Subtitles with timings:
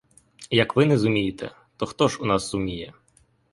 [0.51, 2.93] Як ви не зумієте, то хто ж у нас зуміє?